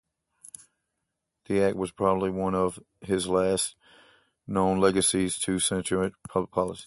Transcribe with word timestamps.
This 1.47 1.61
Act 1.61 1.75
was 1.77 1.91
probably 1.91 2.29
one 2.31 2.55
of 2.55 2.79
his 3.01 3.27
least 3.27 3.75
known 4.47 4.79
legacies 4.79 5.37
to 5.39 5.59
Saskatchewan 5.59 6.13
public 6.27 6.49
policy. 6.51 6.79